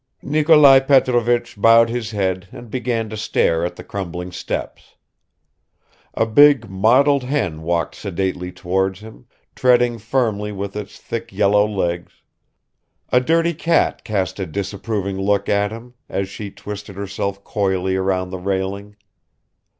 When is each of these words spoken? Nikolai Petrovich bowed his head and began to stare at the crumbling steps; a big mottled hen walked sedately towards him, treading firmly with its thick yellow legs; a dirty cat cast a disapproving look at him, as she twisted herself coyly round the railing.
Nikolai 0.23 0.79
Petrovich 0.79 1.55
bowed 1.55 1.87
his 1.87 2.09
head 2.09 2.47
and 2.51 2.71
began 2.71 3.07
to 3.11 3.15
stare 3.15 3.63
at 3.63 3.75
the 3.75 3.83
crumbling 3.83 4.31
steps; 4.31 4.95
a 6.15 6.25
big 6.25 6.67
mottled 6.67 7.21
hen 7.25 7.61
walked 7.61 7.93
sedately 7.93 8.51
towards 8.51 9.01
him, 9.01 9.27
treading 9.53 9.99
firmly 9.99 10.51
with 10.51 10.75
its 10.75 10.97
thick 10.97 11.31
yellow 11.31 11.67
legs; 11.67 12.13
a 13.11 13.19
dirty 13.19 13.53
cat 13.53 14.03
cast 14.03 14.39
a 14.39 14.47
disapproving 14.47 15.19
look 15.19 15.47
at 15.47 15.71
him, 15.71 15.93
as 16.09 16.27
she 16.27 16.49
twisted 16.49 16.95
herself 16.95 17.43
coyly 17.43 17.95
round 17.95 18.31
the 18.33 18.39
railing. 18.39 18.95